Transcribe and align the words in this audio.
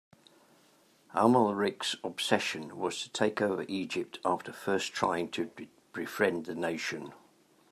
Amalric’s 1.13 1.95
obsession 2.03 2.75
was 2.79 3.03
to 3.03 3.09
take 3.11 3.39
over 3.39 3.63
Egypt, 3.67 4.17
after 4.25 4.51
first 4.51 4.93
trying 4.93 5.29
to 5.29 5.51
befriend 5.93 6.47
the 6.47 6.55
nation. 6.55 7.13